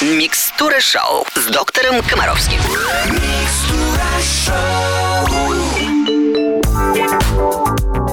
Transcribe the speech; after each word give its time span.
Микстура 0.00 0.78
шоу 0.78 1.26
с 1.34 1.46
доктором 1.46 2.00
Комаровским. 2.02 2.60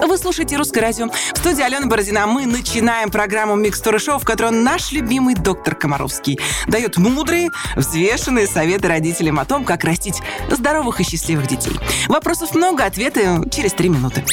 Вы 0.01 0.17
слушаете 0.17 0.57
«Русское 0.57 0.81
радио». 0.81 1.09
В 1.09 1.37
студии 1.37 1.61
Алена 1.61 1.85
Бородина. 1.85 2.25
Мы 2.25 2.47
начинаем 2.47 3.11
программу 3.11 3.53
«Микстура 3.53 3.99
шоу», 3.99 4.17
в 4.17 4.23
которой 4.23 4.49
наш 4.49 4.93
любимый 4.93 5.35
доктор 5.35 5.75
Комаровский 5.75 6.39
дает 6.65 6.97
мудрые, 6.97 7.51
взвешенные 7.75 8.47
советы 8.47 8.87
родителям 8.87 9.37
о 9.37 9.45
том, 9.45 9.63
как 9.63 9.83
растить 9.83 10.23
здоровых 10.49 11.01
и 11.01 11.03
счастливых 11.03 11.45
детей. 11.45 11.79
Вопросов 12.07 12.55
много, 12.55 12.83
ответы 12.83 13.47
через 13.51 13.73
три 13.73 13.89
минуты. 13.89 14.25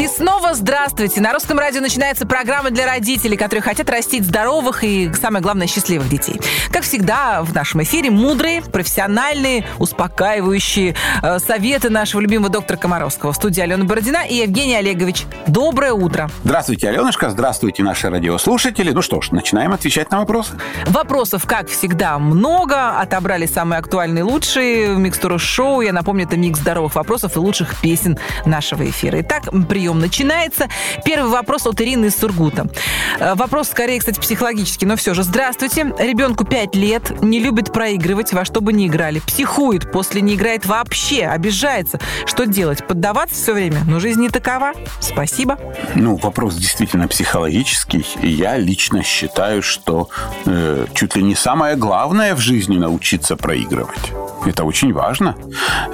И 0.00 0.08
снова 0.08 0.54
здравствуйте. 0.54 1.20
На 1.20 1.34
русском 1.34 1.58
радио 1.58 1.82
начинается 1.82 2.26
программа 2.26 2.70
для 2.70 2.86
родителей, 2.86 3.36
которые 3.36 3.60
хотят 3.60 3.90
растить 3.90 4.24
здоровых 4.24 4.82
и, 4.82 5.12
самое 5.12 5.42
главное, 5.42 5.66
счастливых 5.66 6.08
детей. 6.08 6.40
Как 6.72 6.84
всегда, 6.84 7.42
в 7.42 7.54
нашем 7.54 7.82
эфире 7.82 8.10
мудрые, 8.10 8.62
профессиональные, 8.62 9.66
успокаивающие 9.78 10.94
э, 11.22 11.38
советы 11.38 11.90
нашего 11.90 12.22
любимого 12.22 12.48
доктора 12.48 12.78
Комаровского. 12.78 13.32
В 13.32 13.36
студии 13.36 13.60
Алена 13.60 13.84
Бородина 13.84 14.26
и 14.26 14.36
Евгений 14.36 14.74
Олегович. 14.76 15.26
Доброе 15.46 15.92
утро. 15.92 16.30
Здравствуйте, 16.44 16.88
Аленушка. 16.88 17.28
Здравствуйте, 17.28 17.82
наши 17.82 18.08
радиослушатели. 18.08 18.92
Ну 18.92 19.02
что 19.02 19.20
ж, 19.20 19.32
начинаем 19.32 19.74
отвечать 19.74 20.10
на 20.10 20.20
вопросы. 20.20 20.52
Вопросов, 20.86 21.44
как 21.44 21.68
всегда, 21.68 22.18
много. 22.18 22.98
Отобрали 22.98 23.44
самые 23.44 23.80
актуальные, 23.80 24.24
лучшие. 24.24 24.96
Микстуру 24.96 25.38
шоу. 25.38 25.82
Я 25.82 25.92
напомню, 25.92 26.24
это 26.24 26.38
микс 26.38 26.58
здоровых 26.58 26.94
вопросов 26.94 27.36
и 27.36 27.38
лучших 27.38 27.78
песен 27.82 28.18
нашего 28.46 28.88
эфира. 28.88 29.20
Итак, 29.20 29.42
прием 29.68 29.89
начинается. 29.98 30.68
Первый 31.04 31.30
вопрос 31.30 31.66
от 31.66 31.80
Ирины 31.80 32.06
из 32.06 32.16
Сургута. 32.16 32.66
Э, 33.18 33.34
Вопрос, 33.34 33.68
скорее, 33.70 33.98
кстати, 33.98 34.20
психологический, 34.20 34.86
но 34.86 34.96
все 34.96 35.14
же. 35.14 35.22
Здравствуйте. 35.22 35.92
Ребенку 35.98 36.44
5 36.44 36.74
лет, 36.74 37.22
не 37.22 37.40
любит 37.40 37.72
проигрывать, 37.72 38.32
во 38.32 38.44
что 38.44 38.60
бы 38.60 38.72
ни 38.72 38.86
играли. 38.86 39.20
Психует, 39.20 39.90
после 39.90 40.20
не 40.20 40.34
играет 40.34 40.66
вообще, 40.66 41.26
обижается. 41.26 41.98
Что 42.26 42.44
делать? 42.46 42.86
Поддаваться 42.86 43.34
все 43.34 43.54
время? 43.54 43.82
Но 43.86 43.98
жизнь 44.00 44.20
не 44.20 44.28
такова. 44.28 44.72
Спасибо. 45.00 45.58
Ну, 45.94 46.16
вопрос 46.16 46.54
действительно 46.56 47.08
психологический. 47.08 48.04
Я 48.22 48.56
лично 48.56 49.02
считаю, 49.02 49.62
что 49.62 50.08
э, 50.46 50.86
чуть 50.94 51.16
ли 51.16 51.22
не 51.22 51.34
самое 51.34 51.76
главное 51.76 52.34
в 52.34 52.40
жизни 52.40 52.78
научиться 52.78 53.36
проигрывать. 53.36 54.12
Это 54.46 54.64
очень 54.64 54.92
важно. 54.92 55.36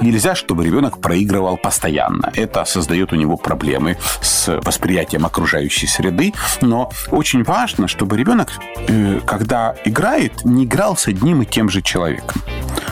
Нельзя, 0.01 0.35
чтобы 0.35 0.65
ребенок 0.65 0.99
проигрывал 0.99 1.57
постоянно. 1.57 2.31
Это 2.35 2.65
создает 2.65 3.13
у 3.13 3.15
него 3.15 3.37
проблемы 3.37 3.86
с 4.21 4.59
восприятием 4.61 5.25
окружающей 5.25 5.87
среды. 5.87 6.33
Но 6.61 6.91
очень 7.11 7.43
важно, 7.43 7.87
чтобы 7.87 8.17
ребенок, 8.17 8.51
э, 8.87 9.19
когда 9.25 9.75
играет, 9.85 10.43
не 10.43 10.65
играл 10.65 10.97
с 10.97 11.07
одним 11.07 11.43
и 11.43 11.45
тем 11.45 11.69
же 11.69 11.81
человеком. 11.81 12.41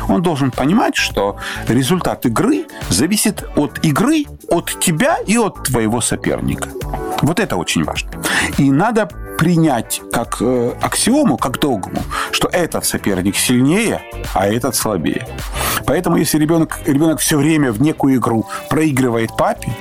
Он 0.07 0.21
должен 0.21 0.51
понимать, 0.51 0.95
что 0.95 1.37
результат 1.67 2.25
игры 2.25 2.65
зависит 2.89 3.43
от 3.55 3.83
игры, 3.83 4.25
от 4.49 4.79
тебя 4.79 5.17
и 5.25 5.37
от 5.37 5.63
твоего 5.63 6.01
соперника. 6.01 6.69
Вот 7.21 7.39
это 7.39 7.55
очень 7.55 7.83
важно. 7.83 8.11
И 8.57 8.69
надо 8.71 9.09
принять 9.37 10.01
как 10.11 10.37
э, 10.41 10.73
аксиому, 10.81 11.37
как 11.37 11.59
догму, 11.59 12.01
что 12.31 12.47
этот 12.47 12.85
соперник 12.85 13.35
сильнее, 13.35 14.01
а 14.33 14.47
этот 14.47 14.75
слабее. 14.75 15.27
Поэтому 15.85 16.17
если 16.17 16.37
ребенок, 16.37 16.79
ребенок 16.85 17.19
все 17.19 17.37
время 17.37 17.71
в 17.71 17.81
некую 17.81 18.17
игру 18.17 18.45
проигрывает 18.69 19.35
папе, 19.35 19.73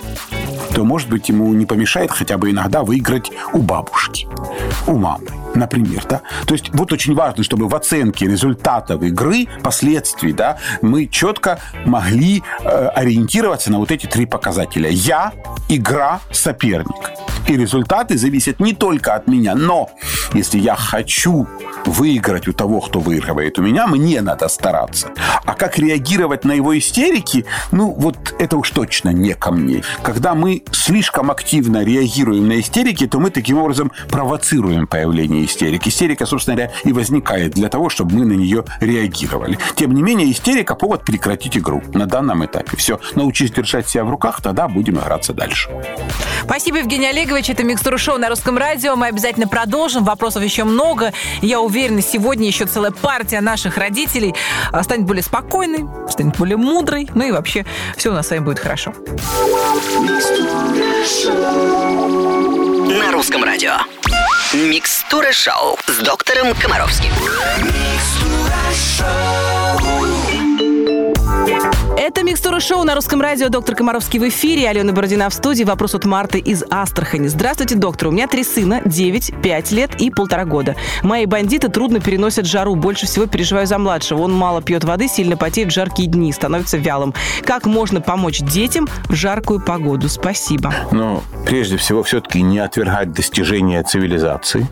то, 0.74 0.84
может 0.84 1.08
быть, 1.08 1.28
ему 1.28 1.52
не 1.54 1.66
помешает 1.66 2.10
хотя 2.10 2.36
бы 2.36 2.50
иногда 2.50 2.82
выиграть 2.82 3.30
у 3.52 3.58
бабушки, 3.58 4.26
у 4.86 4.96
мамы, 4.96 5.28
например, 5.54 6.04
да. 6.08 6.22
То 6.46 6.54
есть 6.54 6.70
вот 6.74 6.92
очень 6.92 7.14
важно, 7.14 7.44
чтобы 7.44 7.68
в 7.68 7.74
оценке 7.74 8.26
результатов 8.26 9.02
игры, 9.02 9.46
последствий, 9.62 10.32
да, 10.32 10.58
мы 10.82 11.06
четко 11.06 11.60
могли 11.84 12.42
э, 12.60 12.86
ориентироваться 12.88 13.70
на 13.70 13.78
вот 13.78 13.92
эти 13.92 14.06
три 14.06 14.26
показателя. 14.26 14.90
Я, 14.90 15.32
игра, 15.68 16.20
соперник. 16.32 17.12
И 17.46 17.56
результаты 17.56 18.16
зависят 18.16 18.58
не 18.58 18.72
только 18.72 19.14
от 19.14 19.28
меня, 19.28 19.54
но 19.54 19.90
если 20.34 20.58
я 20.58 20.74
хочу 20.74 21.46
выиграть 21.86 22.48
у 22.48 22.52
того, 22.52 22.80
кто 22.80 23.00
выигрывает 23.00 23.58
у 23.58 23.62
меня, 23.62 23.86
мне 23.86 24.20
надо 24.20 24.48
стараться. 24.48 25.10
А 25.44 25.54
как 25.54 25.78
реагировать 25.78 26.44
на 26.44 26.52
его 26.52 26.76
истерики, 26.76 27.44
ну, 27.70 27.92
вот 27.92 28.34
это 28.38 28.56
уж 28.56 28.70
точно 28.70 29.10
не 29.10 29.34
ко 29.34 29.50
мне. 29.50 29.82
Когда 30.02 30.34
мы 30.34 30.62
слишком 30.72 31.30
активно 31.30 31.84
реагируем 31.84 32.48
на 32.48 32.60
истерики, 32.60 33.06
то 33.06 33.20
мы 33.20 33.30
таким 33.30 33.58
образом 33.58 33.92
провоцируем 34.10 34.86
появление 34.86 35.44
истерики. 35.44 35.88
Истерика, 35.88 36.26
собственно 36.26 36.56
говоря, 36.56 36.72
и 36.84 36.92
возникает 36.92 37.52
для 37.52 37.68
того, 37.68 37.88
чтобы 37.88 38.14
мы 38.14 38.24
на 38.24 38.32
нее 38.32 38.64
реагировали. 38.80 39.58
Тем 39.76 39.94
не 39.94 40.02
менее, 40.02 40.30
истерика– 40.30 40.74
повод 40.76 41.04
прекратить 41.04 41.56
игру 41.56 41.82
на 41.92 42.06
данном 42.06 42.44
этапе. 42.44 42.76
Все, 42.76 42.98
научись 43.14 43.52
держать 43.52 43.88
себя 43.88 44.04
в 44.04 44.10
руках, 44.10 44.40
тогда 44.42 44.68
будем 44.68 44.98
играться 44.98 45.32
дальше. 45.32 45.70
Спасибо, 46.42 46.78
Евгений 46.78 47.06
Олегович. 47.06 47.50
Это 47.50 47.62
Микстура 47.62 47.96
шоу 47.98 48.18
на 48.18 48.28
русском 48.28 48.58
радио. 48.58 48.96
Мы 48.96 49.06
обязательно 49.06 49.48
продолжим. 49.48 50.04
Вопросов 50.24 50.42
еще 50.42 50.64
много. 50.64 51.12
Я 51.42 51.60
уверена, 51.60 52.00
сегодня 52.00 52.46
еще 52.46 52.64
целая 52.64 52.92
партия 52.92 53.42
наших 53.42 53.76
родителей 53.76 54.34
а, 54.72 54.82
станет 54.82 55.04
более 55.04 55.22
спокойной, 55.22 55.84
станет 56.08 56.38
более 56.38 56.56
мудрой. 56.56 57.10
Ну 57.14 57.28
и 57.28 57.30
вообще, 57.30 57.66
все 57.94 58.08
у 58.08 58.14
нас 58.14 58.28
с 58.28 58.30
вами 58.30 58.40
будет 58.40 58.58
хорошо. 58.58 58.94
На 62.88 63.12
русском 63.12 63.44
радио. 63.44 63.74
Микстура 64.54 65.30
шоу 65.30 65.78
с 65.86 65.98
доктором 65.98 66.54
Комаровским. 66.54 67.12
Это 71.96 72.24
Микстура 72.24 72.58
шоу 72.58 72.82
на 72.82 72.96
русском 72.96 73.20
радио. 73.20 73.48
Доктор 73.48 73.76
Комаровский 73.76 74.18
в 74.18 74.28
эфире. 74.28 74.68
Алена 74.68 74.92
Бородина 74.92 75.28
в 75.30 75.32
студии. 75.32 75.62
Вопрос 75.62 75.94
от 75.94 76.04
Марты 76.04 76.40
из 76.40 76.64
Астрахани. 76.68 77.28
Здравствуйте, 77.28 77.76
доктор. 77.76 78.08
У 78.08 78.10
меня 78.10 78.26
три 78.26 78.42
сына, 78.42 78.82
9, 78.84 79.34
5 79.40 79.70
лет 79.70 80.00
и 80.00 80.10
полтора 80.10 80.44
года. 80.44 80.74
Мои 81.04 81.24
бандиты 81.24 81.68
трудно 81.68 82.00
переносят 82.00 82.46
жару. 82.46 82.74
Больше 82.74 83.06
всего 83.06 83.26
переживаю 83.26 83.68
за 83.68 83.78
младшего. 83.78 84.22
Он 84.22 84.32
мало 84.32 84.60
пьет 84.60 84.82
воды, 84.82 85.06
сильно 85.06 85.36
потеет 85.36 85.68
в 85.68 85.72
жаркие 85.72 86.08
дни, 86.08 86.32
становится 86.32 86.78
вялым. 86.78 87.14
Как 87.44 87.64
можно 87.64 88.00
помочь 88.00 88.40
детям 88.40 88.88
в 89.08 89.14
жаркую 89.14 89.60
погоду? 89.60 90.08
Спасибо. 90.08 90.74
Но 90.90 91.22
прежде 91.46 91.76
всего 91.76 92.02
все-таки 92.02 92.42
не 92.42 92.58
отвергать 92.58 93.12
достижения 93.12 93.80
цивилизации 93.84 94.66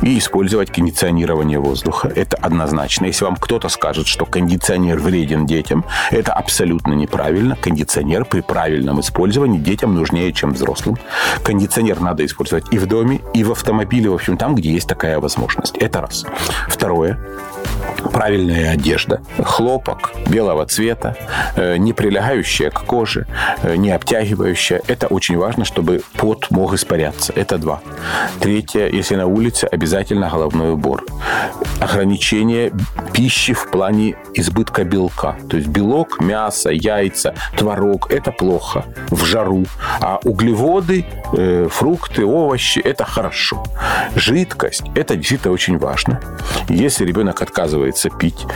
и 0.00 0.18
использовать 0.18 0.72
кондиционирование 0.72 1.58
воздуха. 1.58 2.10
Это 2.16 2.38
однозначно. 2.38 3.04
Если 3.04 3.26
вам 3.26 3.36
кто-то 3.36 3.68
скажет, 3.68 4.06
что 4.06 4.24
кондиционер 4.24 4.98
вреден 4.98 5.44
детям, 5.44 5.84
это 6.10 6.32
абсолютно 6.32 6.61
неправильно. 6.64 7.56
Кондиционер 7.56 8.24
при 8.24 8.40
правильном 8.40 9.00
использовании 9.00 9.58
детям 9.58 9.94
нужнее, 9.94 10.32
чем 10.32 10.52
взрослым. 10.52 10.98
Кондиционер 11.42 12.00
надо 12.00 12.24
использовать 12.24 12.64
и 12.70 12.78
в 12.78 12.86
доме, 12.86 13.20
и 13.34 13.44
в 13.44 13.52
автомобиле, 13.52 14.10
в 14.10 14.14
общем, 14.14 14.36
там, 14.36 14.54
где 14.54 14.72
есть 14.72 14.88
такая 14.88 15.20
возможность. 15.20 15.76
Это 15.78 16.00
раз. 16.00 16.24
Второе 16.68 17.18
правильная 18.12 18.72
одежда. 18.72 19.20
Хлопок 19.42 20.12
белого 20.26 20.66
цвета, 20.66 21.16
э, 21.56 21.76
не 21.76 21.92
прилегающая 21.92 22.70
к 22.70 22.84
коже, 22.84 23.26
э, 23.62 23.76
не 23.76 23.90
обтягивающая. 23.90 24.80
Это 24.88 25.06
очень 25.06 25.36
важно, 25.36 25.64
чтобы 25.64 26.02
пот 26.16 26.50
мог 26.50 26.74
испаряться. 26.74 27.32
Это 27.34 27.58
два. 27.58 27.80
Третье, 28.40 28.88
если 28.88 29.16
на 29.16 29.26
улице, 29.26 29.66
обязательно 29.66 30.28
головной 30.28 30.72
убор. 30.72 31.04
Ограничение 31.80 32.72
пищи 33.12 33.52
в 33.52 33.70
плане 33.70 34.16
избытка 34.34 34.84
белка. 34.84 35.36
То 35.48 35.56
есть 35.56 35.68
белок, 35.68 36.20
мясо, 36.20 36.70
яйца, 36.70 37.34
творог– 37.56 38.08
это 38.10 38.32
плохо 38.32 38.84
в 39.10 39.24
жару. 39.24 39.64
А 40.00 40.18
углеводы, 40.24 41.04
э, 41.36 41.68
фрукты, 41.70 42.24
овощи– 42.24 42.78
это 42.84 43.04
хорошо. 43.04 43.64
Жидкость– 44.14 44.84
это 44.94 45.16
действительно 45.16 45.52
очень 45.52 45.78
важно. 45.78 46.20
Если 46.68 47.04
ребенок 47.04 47.42
отказывается 47.42 47.91
пить, 48.18 48.46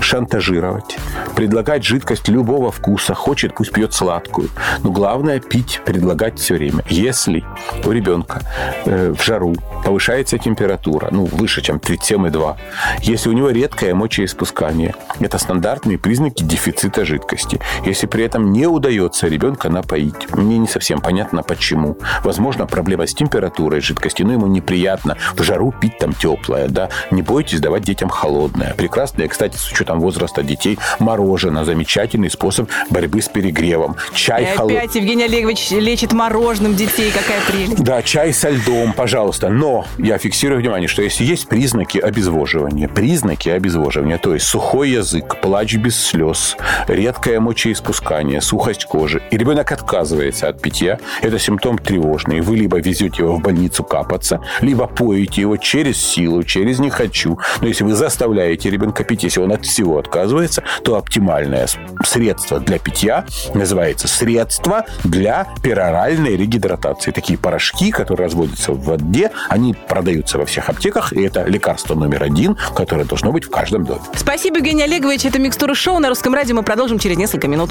шантажировать, 0.00 0.96
предлагать 1.34 1.84
жидкость 1.84 2.28
любого 2.28 2.70
вкуса, 2.70 3.14
хочет, 3.14 3.54
пусть 3.54 3.72
пьет 3.72 3.92
сладкую. 3.92 4.48
Но 4.82 4.90
главное 4.90 5.40
пить, 5.40 5.80
предлагать 5.84 6.38
все 6.38 6.54
время. 6.54 6.84
Если 6.88 7.44
у 7.84 7.90
ребенка 7.90 8.42
э, 8.84 9.12
в 9.16 9.22
жару 9.22 9.54
повышается 9.84 10.38
температура, 10.38 11.08
ну, 11.10 11.24
выше, 11.24 11.62
чем 11.62 11.76
37,2, 11.76 12.56
если 13.02 13.28
у 13.28 13.32
него 13.32 13.50
редкое 13.50 13.94
мочеиспускание, 13.94 14.94
это 15.20 15.38
стандартные 15.38 15.98
признаки 15.98 16.42
дефицита 16.42 17.04
жидкости. 17.04 17.60
Если 17.84 18.06
при 18.06 18.24
этом 18.24 18.52
не 18.52 18.66
удается 18.66 19.28
ребенка 19.28 19.68
напоить, 19.68 20.32
мне 20.34 20.58
не 20.58 20.68
совсем 20.68 21.00
понятно, 21.00 21.42
почему. 21.42 21.96
Возможно, 22.24 22.66
проблема 22.66 23.06
с 23.06 23.14
температурой 23.14 23.80
жидкости, 23.80 24.22
но 24.22 24.32
ему 24.32 24.46
неприятно 24.46 25.16
в 25.34 25.42
жару 25.42 25.72
пить 25.72 25.98
там 25.98 26.12
теплое, 26.12 26.68
да. 26.68 26.88
Не 27.10 27.22
бойтесь 27.22 27.60
давать 27.60 27.82
детям 27.82 28.08
холодное. 28.08 28.74
При 28.74 28.85
прекрасное, 28.86 29.26
кстати, 29.26 29.56
с 29.56 29.72
учетом 29.72 29.98
возраста 29.98 30.44
детей, 30.44 30.78
мороженое. 31.00 31.64
Замечательный 31.64 32.30
способ 32.30 32.70
борьбы 32.88 33.20
с 33.20 33.28
перегревом. 33.28 33.96
Чай 34.14 34.44
И 34.44 34.56
холодный. 34.56 34.78
опять 34.78 34.94
Евгений 34.94 35.24
Олегович 35.24 35.70
лечит 35.72 36.12
мороженым 36.12 36.76
детей. 36.76 37.10
Какая 37.10 37.40
прелесть. 37.50 37.82
Да, 37.82 38.00
чай 38.02 38.32
со 38.32 38.50
льдом, 38.50 38.92
пожалуйста. 38.92 39.48
Но 39.48 39.84
я 39.98 40.18
фиксирую 40.18 40.60
внимание, 40.60 40.86
что 40.86 41.02
если 41.02 41.24
есть 41.24 41.48
признаки 41.48 41.98
обезвоживания, 41.98 42.86
признаки 42.86 43.48
обезвоживания, 43.48 44.18
то 44.18 44.34
есть 44.34 44.46
сухой 44.46 44.90
язык, 44.90 45.40
плач 45.40 45.74
без 45.74 46.00
слез, 46.00 46.56
редкое 46.86 47.40
мочеиспускание, 47.40 48.40
сухость 48.40 48.84
кожи, 48.84 49.20
и 49.32 49.36
ребенок 49.36 49.72
отказывается 49.72 50.48
от 50.48 50.62
питья, 50.62 51.00
это 51.22 51.40
симптом 51.40 51.76
тревожный. 51.78 52.40
Вы 52.40 52.56
либо 52.56 52.78
везете 52.78 53.22
его 53.22 53.34
в 53.34 53.40
больницу 53.40 53.82
капаться, 53.82 54.40
либо 54.60 54.86
поете 54.86 55.40
его 55.40 55.56
через 55.56 55.96
силу, 56.00 56.44
через 56.44 56.78
не 56.78 56.90
хочу. 56.90 57.38
Но 57.60 57.66
если 57.66 57.82
вы 57.82 57.94
заставляете 57.94 58.70
ребенка 58.76 59.04
пить, 59.04 59.22
если 59.24 59.40
он 59.40 59.52
от 59.52 59.64
всего 59.64 59.98
отказывается, 59.98 60.62
то 60.84 60.96
оптимальное 60.96 61.66
средство 62.04 62.60
для 62.60 62.78
питья 62.78 63.24
называется 63.54 64.06
средство 64.06 64.84
для 65.04 65.48
пероральной 65.62 66.36
регидратации. 66.36 67.10
Такие 67.10 67.38
порошки, 67.38 67.90
которые 67.90 68.26
разводятся 68.26 68.72
в 68.72 68.84
воде, 68.84 69.30
они 69.48 69.74
продаются 69.74 70.38
во 70.38 70.46
всех 70.46 70.68
аптеках, 70.68 71.12
и 71.12 71.22
это 71.22 71.44
лекарство 71.44 71.94
номер 71.94 72.22
один, 72.22 72.56
которое 72.74 73.04
должно 73.04 73.32
быть 73.32 73.44
в 73.44 73.50
каждом 73.50 73.84
доме. 73.84 74.00
Спасибо, 74.14 74.58
Евгений 74.58 74.82
Олегович. 74.82 75.24
Это 75.24 75.38
«Микстура 75.38 75.74
шоу» 75.74 75.98
на 75.98 76.08
Русском 76.08 76.34
радио. 76.34 76.54
Мы 76.54 76.62
продолжим 76.62 76.98
через 76.98 77.16
несколько 77.16 77.48
минут. 77.48 77.70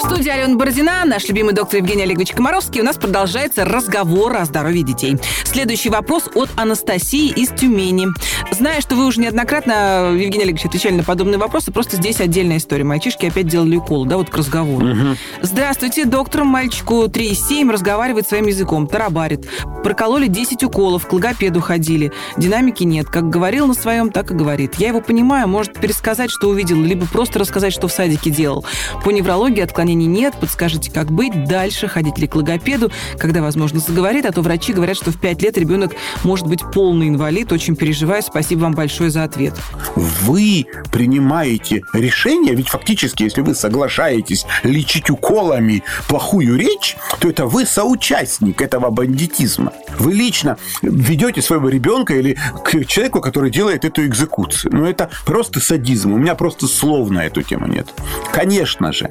В 0.00 0.02
студии 0.02 0.30
Алена 0.30 0.56
Бородина, 0.56 1.04
наш 1.04 1.28
любимый 1.28 1.52
доктор 1.52 1.80
Евгений 1.80 2.04
Олегович 2.04 2.32
Комаровский. 2.32 2.80
У 2.80 2.84
нас 2.84 2.96
продолжается 2.96 3.66
разговор 3.66 4.34
о 4.34 4.46
здоровье 4.46 4.82
детей. 4.82 5.18
Следующий 5.44 5.90
вопрос 5.90 6.24
от 6.34 6.48
Анастасии 6.56 7.28
из 7.28 7.50
Тюмени. 7.50 8.08
Знаю, 8.50 8.80
что 8.80 8.94
вы 8.94 9.04
уже 9.04 9.20
неоднократно, 9.20 10.12
Евгений 10.14 10.44
Олегович, 10.44 10.64
отвечали 10.64 10.94
на 10.94 11.02
подобные 11.02 11.36
вопросы, 11.36 11.70
просто 11.70 11.96
здесь 11.96 12.18
отдельная 12.18 12.56
история. 12.56 12.84
Мальчишки 12.84 13.26
опять 13.26 13.48
делали 13.48 13.76
уколы, 13.76 14.08
да, 14.08 14.16
вот 14.16 14.30
к 14.30 14.36
разговору. 14.38 15.16
Здравствуйте, 15.42 16.06
доктор, 16.06 16.44
мальчику 16.44 17.04
3,7 17.04 17.70
разговаривает 17.70 18.26
своим 18.26 18.46
языком, 18.46 18.86
тарабарит. 18.86 19.46
Прокололи 19.84 20.28
10 20.28 20.64
уколов, 20.64 21.06
к 21.06 21.12
логопеду 21.12 21.60
ходили. 21.60 22.10
Динамики 22.38 22.84
нет. 22.84 23.06
Как 23.06 23.28
говорил 23.28 23.66
на 23.66 23.74
своем, 23.74 24.10
так 24.10 24.30
и 24.30 24.34
говорит. 24.34 24.76
Я 24.76 24.88
его 24.88 25.02
понимаю, 25.02 25.46
может 25.46 25.78
пересказать, 25.78 26.30
что 26.30 26.48
увидел, 26.48 26.76
либо 26.80 27.06
просто 27.06 27.38
рассказать, 27.38 27.74
что 27.74 27.88
в 27.88 27.92
садике 27.92 28.30
делал. 28.30 28.64
По 29.04 29.10
неврологии 29.10 29.60
отклонений 29.90 30.06
нет. 30.06 30.34
Подскажите, 30.40 30.90
как 30.90 31.10
быть 31.10 31.44
дальше? 31.44 31.88
Ходить 31.88 32.18
ли 32.18 32.26
к 32.26 32.36
логопеду? 32.36 32.90
Когда, 33.18 33.42
возможно, 33.42 33.80
заговорит, 33.80 34.24
а 34.24 34.32
то 34.32 34.42
врачи 34.42 34.72
говорят, 34.72 34.96
что 34.96 35.10
в 35.10 35.18
5 35.18 35.42
лет 35.42 35.58
ребенок 35.58 35.92
может 36.22 36.46
быть 36.46 36.60
полный 36.72 37.08
инвалид. 37.08 37.52
Очень 37.52 37.76
переживаю. 37.76 38.22
Спасибо 38.22 38.60
вам 38.60 38.72
большое 38.72 39.10
за 39.10 39.24
ответ. 39.24 39.54
Вы 39.96 40.66
принимаете 40.92 41.82
решение, 41.92 42.54
ведь 42.54 42.68
фактически, 42.68 43.24
если 43.24 43.40
вы 43.40 43.54
соглашаетесь 43.54 44.46
лечить 44.62 45.10
уколами 45.10 45.82
плохую 46.08 46.56
речь, 46.56 46.96
то 47.18 47.28
это 47.28 47.46
вы 47.46 47.66
соучастник 47.66 48.62
этого 48.62 48.90
бандитизма. 48.90 49.72
Вы 49.98 50.12
лично 50.12 50.56
ведете 50.82 51.42
своего 51.42 51.68
ребенка 51.68 52.14
или 52.14 52.38
к 52.64 52.84
человеку, 52.86 53.20
который 53.20 53.50
делает 53.50 53.84
эту 53.84 54.06
экзекуцию. 54.06 54.72
Ну, 54.74 54.84
это 54.86 55.10
просто 55.26 55.60
садизм. 55.60 56.12
У 56.12 56.18
меня 56.18 56.34
просто 56.34 56.66
слов 56.66 57.10
на 57.10 57.26
эту 57.26 57.42
тему 57.42 57.66
нет. 57.66 57.88
Конечно 58.32 58.92
же, 58.92 59.10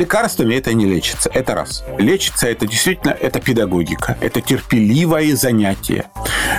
лекарствами 0.00 0.54
это 0.54 0.72
не 0.74 0.86
лечится. 0.86 1.30
Это 1.32 1.54
раз. 1.54 1.84
Лечится 1.98 2.48
это 2.48 2.66
действительно, 2.66 3.10
это 3.12 3.40
педагогика. 3.40 4.16
Это 4.20 4.40
терпеливое 4.40 5.36
занятие. 5.36 6.04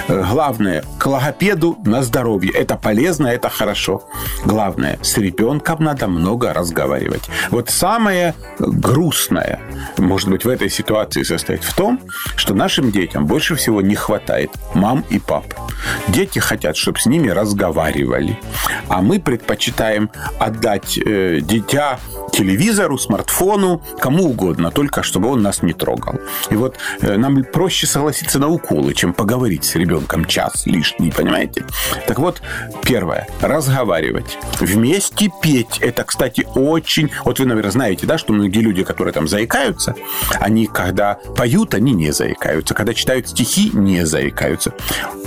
Э, 0.07 0.23
Главное, 0.31 0.83
к 0.97 1.05
логопеду 1.07 1.77
на 1.85 2.03
здоровье. 2.03 2.51
Это 2.53 2.75
полезно, 2.75 3.27
это 3.27 3.49
хорошо. 3.49 4.03
Главное, 4.45 4.97
с 5.01 5.17
ребенком 5.17 5.83
надо 5.83 6.07
много 6.07 6.53
разговаривать. 6.53 7.29
Вот 7.49 7.69
самое 7.69 8.33
грустное, 8.59 9.59
может 9.97 10.29
быть, 10.29 10.45
в 10.45 10.49
этой 10.49 10.69
ситуации 10.69 11.23
состоит 11.23 11.63
в 11.63 11.73
том, 11.73 11.99
что 12.35 12.53
нашим 12.53 12.91
детям 12.91 13.25
больше 13.25 13.55
всего 13.55 13.81
не 13.81 13.95
хватает 13.95 14.51
мам 14.73 15.03
и 15.09 15.19
пап. 15.19 15.45
Дети 16.07 16.39
хотят, 16.39 16.77
чтобы 16.77 16.99
с 16.99 17.05
ними 17.05 17.29
разговаривали. 17.29 18.39
А 18.87 19.01
мы 19.01 19.19
предпочитаем 19.19 20.09
отдать 20.39 20.97
э, 20.97 21.39
дитя 21.41 21.99
телевизору, 22.31 22.97
смартфону, 22.97 23.30
кому 23.99 24.29
угодно, 24.29 24.71
только 24.71 25.03
чтобы 25.03 25.29
он 25.29 25.41
нас 25.41 25.63
не 25.63 25.73
трогал. 25.73 26.19
И 26.49 26.55
вот 26.55 26.77
э, 27.01 27.17
нам 27.17 27.43
проще 27.43 27.87
согласиться 27.87 28.39
на 28.39 28.47
уколы, 28.47 28.93
чем 28.93 29.13
поговорить 29.13 29.63
с 29.63 29.75
ребенком 29.75 30.25
час 30.25 30.65
лишний, 30.65 31.11
понимаете? 31.11 31.65
Так 32.07 32.19
вот, 32.19 32.41
первое, 32.83 33.27
разговаривать. 33.41 34.37
Вместе 34.59 35.29
петь. 35.41 35.79
Это, 35.79 36.03
кстати, 36.03 36.47
очень... 36.55 37.09
Вот 37.25 37.39
вы, 37.39 37.45
наверное, 37.45 37.71
знаете, 37.71 38.05
да, 38.05 38.17
что 38.17 38.33
многие 38.33 38.59
люди, 38.59 38.83
которые 38.83 39.13
там 39.13 39.27
заикаются, 39.27 39.95
они, 40.39 40.67
когда 40.67 41.15
поют, 41.35 41.73
они 41.73 41.93
не 41.93 42.11
заикаются. 42.11 42.73
Когда 42.73 42.93
читают 42.93 43.29
стихи, 43.29 43.71
не 43.73 44.05
заикаются. 44.05 44.73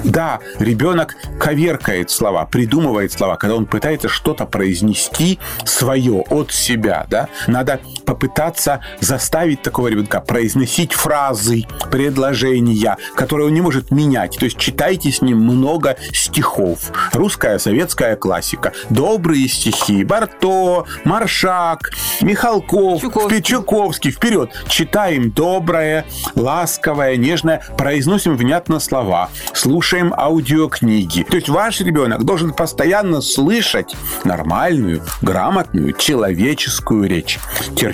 Да, 0.05 0.41
ребенок 0.59 1.17
коверкает 1.41 2.11
слова, 2.11 2.47
придумывает 2.47 3.13
слова, 3.13 3.37
когда 3.37 3.57
он 3.57 3.67
пытается 3.67 4.09
что-то 4.09 4.47
произнести 4.47 5.39
свое 5.65 6.23
от 6.31 6.53
себя, 6.53 7.07
да, 7.09 7.29
надо 7.47 7.81
попытаться 8.05 8.81
заставить 9.01 9.63
такого 9.63 9.89
ребенка 9.89 10.21
произносить 10.21 10.93
фразы, 10.93 11.65
предложения, 11.91 12.97
которые 13.15 13.49
он 13.49 13.55
не 13.55 13.61
может 13.61 13.91
менять. 13.91 14.37
То 14.39 14.45
есть 14.45 14.59
читайте 14.59 15.11
с 15.11 15.23
ним 15.23 15.39
много 15.39 15.97
стихов. 16.13 16.93
Русская, 17.13 17.59
советская 17.59 18.17
классика. 18.17 18.73
Добрые 18.91 19.49
стихи. 19.49 20.05
Барто, 20.05 20.85
Маршак, 21.05 21.91
Михалков, 22.21 23.01
Чуковский. 23.01 23.43
Чуковский. 23.43 24.11
Вперед. 24.11 24.51
Читаем 24.69 25.31
доброе, 25.31 26.05
ласковое, 26.35 27.17
нежное. 27.17 27.63
Произносим 27.77 28.37
внятно 28.37 28.81
слова. 28.81 29.31
Слушаем 29.53 30.13
аудиокниги. 30.17 31.25
То 31.25 31.37
есть 31.37 31.49
ваш 31.49 31.81
ребенок 31.81 32.25
должен 32.25 32.53
постоянно 32.53 33.21
слышать 33.21 33.95
нормальную, 34.25 35.03
грамотную, 35.23 35.93
человеческую 35.93 37.09
речь. 37.09 37.39
Терпение, 37.77 37.94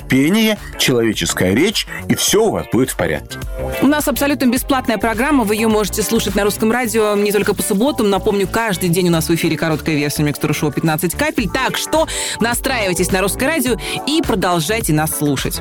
человеческая 0.78 1.54
речь, 1.54 1.86
и 2.08 2.14
все 2.14 2.44
у 2.44 2.50
вас 2.50 2.66
будет 2.72 2.90
в 2.90 2.96
порядке. 2.96 3.38
У 3.82 3.86
нас 3.86 4.08
абсолютно 4.08 4.46
бесплатная 4.46 4.98
программа. 4.98 5.44
Вы 5.44 5.56
ее 5.56 5.68
можете 5.68 6.02
слушать 6.02 6.34
на 6.34 6.44
русском 6.44 6.70
радио 6.70 7.14
не 7.16 7.32
только 7.32 7.54
по 7.54 7.62
субботам. 7.62 8.10
Напомню, 8.10 8.48
каждый 8.48 8.88
день 8.88 9.08
у 9.08 9.12
нас 9.12 9.28
в 9.28 9.34
эфире 9.34 9.56
короткая 9.56 9.96
версия 9.96 10.22
микстуры 10.22 10.54
шоу 10.54 10.72
15 10.72 11.14
капель. 11.14 11.48
Так 11.48 11.76
что 11.76 12.06
настраивайтесь 12.40 13.10
на 13.12 13.20
русское 13.20 13.46
радио 13.46 13.76
и 14.06 14.22
продолжайте 14.22 14.92
нас 14.92 15.16
слушать. 15.16 15.60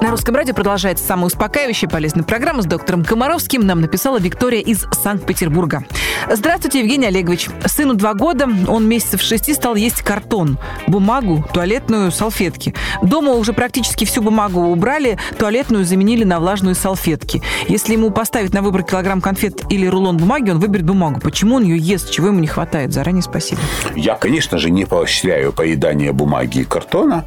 На 0.00 0.10
русском 0.10 0.34
радио 0.34 0.54
продолжается 0.54 1.04
самая 1.04 1.26
успокаивающая 1.26 1.88
полезная 1.88 2.24
программа 2.24 2.62
с 2.62 2.66
доктором 2.66 3.04
Комаровским. 3.04 3.66
Нам 3.66 3.80
написала 3.80 4.18
Виктория 4.18 4.60
из 4.60 4.86
Санкт-Петербурга. 4.92 5.84
Здравствуйте, 6.30 6.80
Евгений 6.80 7.06
Олегович. 7.06 7.48
Сыну 7.66 7.94
два 7.94 8.14
года, 8.14 8.48
он 8.68 8.88
месяцев 8.88 9.22
шести 9.22 9.54
стал 9.54 9.74
есть 9.74 10.02
картон, 10.02 10.58
бумагу, 10.86 11.46
туалетную, 11.52 12.12
салфетки. 12.12 12.74
Дома 13.02 13.32
уже 13.32 13.52
практически 13.52 14.04
всю 14.04 14.22
бумагу 14.22 14.60
убрали, 14.60 15.18
туалетную 15.38 15.84
заменили 15.84 16.24
на 16.24 16.40
влажные 16.40 16.74
салфетки. 16.74 17.42
Если 17.68 17.92
ему 17.92 18.10
поставить 18.10 18.52
на 18.52 18.62
выбор 18.62 18.82
килограмм 18.82 19.20
конфет 19.20 19.62
или 19.70 19.86
рулон 19.86 20.16
бумаги, 20.16 20.50
он 20.50 20.58
выберет 20.58 20.86
бумагу. 20.86 21.20
Почему 21.20 21.56
он 21.56 21.64
ее 21.64 21.78
ест, 21.78 22.10
чего 22.10 22.28
ему 22.28 22.40
не 22.40 22.46
хватает? 22.46 22.92
Заранее 22.92 23.22
спасибо. 23.22 23.60
Я, 23.94 24.14
конечно 24.14 24.58
же, 24.58 24.70
не 24.70 24.84
поощряю 24.84 25.52
поедание 25.52 26.12
бумаги 26.12 26.60
и 26.60 26.64
картона. 26.64 27.24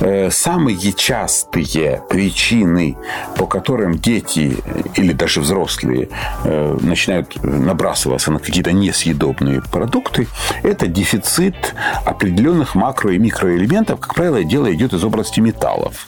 Э, 0.00 0.30
Самые 0.30 0.92
частые 0.92 1.91
причины, 1.96 2.96
по 3.36 3.46
которым 3.46 3.98
дети 3.98 4.56
или 4.96 5.12
даже 5.12 5.40
взрослые 5.40 6.08
э, 6.44 6.78
начинают 6.80 7.42
набрасываться 7.42 8.30
на 8.30 8.38
какие-то 8.38 8.72
несъедобные 8.72 9.62
продукты, 9.62 10.28
это 10.62 10.86
дефицит 10.86 11.74
определенных 12.04 12.74
макро- 12.74 13.14
и 13.14 13.18
микроэлементов. 13.18 14.00
Как 14.00 14.14
правило, 14.14 14.42
дело 14.44 14.72
идет 14.72 14.92
из 14.92 15.04
области 15.04 15.40
металлов. 15.40 16.06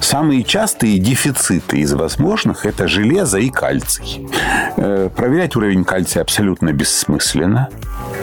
Самые 0.00 0.44
частые 0.44 0.98
дефициты 0.98 1.78
из 1.78 1.92
возможных– 1.92 2.66
это 2.66 2.88
железо 2.88 3.38
и 3.38 3.50
кальций. 3.50 4.26
Э, 4.80 5.10
проверять 5.14 5.56
уровень 5.56 5.84
кальция 5.84 6.22
абсолютно 6.22 6.72
бессмысленно. 6.72 7.68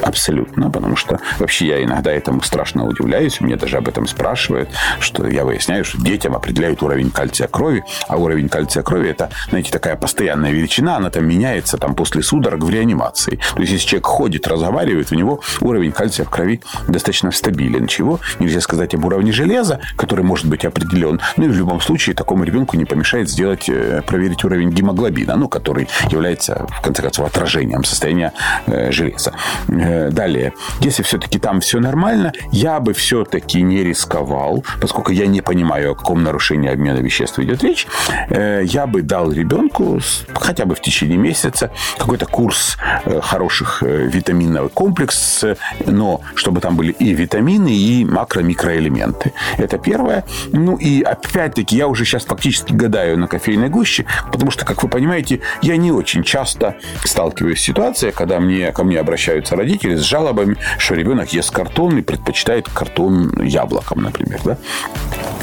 Абсолютно, 0.01 0.69
потому 0.69 0.95
что 0.95 1.19
вообще 1.39 1.67
я 1.67 1.83
иногда 1.83 2.11
этому 2.11 2.41
страшно 2.41 2.85
удивляюсь. 2.85 3.41
Мне 3.41 3.55
даже 3.55 3.77
об 3.77 3.87
этом 3.87 4.07
спрашивают, 4.07 4.69
что 4.99 5.27
я 5.27 5.43
выясняю, 5.43 5.83
что 5.83 6.01
детям 6.01 6.35
определяют 6.35 6.81
уровень 6.83 7.11
кальция 7.11 7.47
крови, 7.47 7.83
а 8.07 8.17
уровень 8.17 8.47
кальция 8.47 8.83
крови 8.83 9.09
это, 9.09 9.29
знаете, 9.49 9.71
такая 9.71 9.95
постоянная 9.95 10.51
величина, 10.51 10.97
она 10.97 11.09
там 11.09 11.27
меняется 11.27 11.77
там 11.77 11.95
после 11.95 12.21
судорог 12.21 12.63
в 12.63 12.69
реанимации. 12.69 13.39
То 13.55 13.61
есть, 13.61 13.73
если 13.73 13.87
человек 13.87 14.05
ходит, 14.05 14.47
разговаривает, 14.47 15.11
у 15.11 15.15
него 15.15 15.41
уровень 15.61 15.91
кальция 15.91 16.25
в 16.25 16.29
крови 16.29 16.61
достаточно 16.87 17.31
стабилен. 17.31 17.87
Чего 17.87 18.19
нельзя 18.39 18.61
сказать 18.61 18.93
об 18.95 19.05
уровне 19.05 19.31
железа, 19.31 19.81
который 19.97 20.23
может 20.23 20.45
быть 20.45 20.65
определен. 20.65 21.19
Ну 21.37 21.45
и 21.45 21.47
в 21.47 21.55
любом 21.55 21.81
случае 21.81 22.15
такому 22.15 22.43
ребенку 22.43 22.77
не 22.77 22.85
помешает 22.85 23.29
сделать, 23.29 23.67
э, 23.69 24.01
проверить 24.05 24.43
уровень 24.43 24.69
гемоглобина, 24.69 25.35
ну, 25.35 25.49
который 25.49 25.87
является, 26.09 26.44
в 26.47 26.81
конце 26.81 27.01
концов, 27.01 27.27
отражением 27.27 27.83
состояния 27.83 28.33
э, 28.67 28.91
железа. 28.91 29.33
Э, 29.67 30.09
далее, 30.11 30.53
если 30.79 31.03
все-таки 31.03 31.39
там 31.39 31.61
все 31.61 31.79
нормально, 31.79 32.33
я 32.51 32.79
бы 32.79 32.93
все-таки 32.93 33.61
не 33.61 33.83
рисковал, 33.83 34.63
поскольку 34.81 35.11
я 35.11 35.27
не 35.27 35.41
понимаю, 35.41 35.91
о 35.91 35.95
каком 35.95 36.23
нарушении 36.23 36.69
обмена 36.69 36.97
веществ 36.97 37.39
идет 37.39 37.63
речь, 37.63 37.87
я 38.29 38.87
бы 38.87 39.01
дал 39.01 39.31
ребенку 39.31 39.99
хотя 40.33 40.65
бы 40.65 40.75
в 40.75 40.81
течение 40.81 41.17
месяца 41.17 41.71
какой-то 41.97 42.25
курс 42.25 42.77
хороших 43.21 43.81
витаминовый 43.81 44.69
комплекс, 44.69 45.43
но 45.85 46.21
чтобы 46.35 46.61
там 46.61 46.75
были 46.75 46.91
и 46.91 47.13
витамины, 47.13 47.75
и 47.75 48.05
макро-микроэлементы. 48.05 49.33
Это 49.57 49.77
первое. 49.77 50.23
Ну 50.51 50.75
и 50.75 51.01
опять-таки 51.01 51.75
я 51.75 51.87
уже 51.87 52.05
сейчас 52.05 52.25
фактически 52.25 52.73
гадаю 52.73 53.17
на 53.17 53.27
кофейной 53.27 53.69
гуще, 53.69 54.05
потому 54.31 54.51
что, 54.51 54.65
как 54.65 54.83
вы 54.83 54.89
понимаете, 54.89 55.41
я 55.61 55.77
не 55.77 55.91
очень 55.91 56.23
часто 56.25 56.75
сталкиваюсь 57.03 57.59
с 57.59 57.63
ситуацией, 57.63 58.11
когда 58.11 58.39
мне, 58.39 58.71
ко 58.71 58.83
мне 58.83 58.99
обращаются 58.99 59.55
родители 59.55 59.95
с 59.95 60.01
жалобами, 60.01 60.57
что 60.77 60.95
ребенок 60.95 61.31
ест 61.33 61.51
картон 61.51 61.97
и 61.97 62.01
предпочитает 62.01 62.67
картон 62.69 63.41
яблоком, 63.43 64.01
например. 64.01 64.41
Да? 64.43 64.57